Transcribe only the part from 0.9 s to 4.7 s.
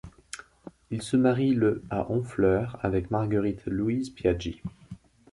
se marie le à Honfleur avec Marguerite Louise Piaggi.